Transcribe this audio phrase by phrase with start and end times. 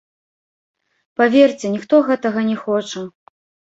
[1.21, 3.09] Паверце, ніхто гэтага не хоча.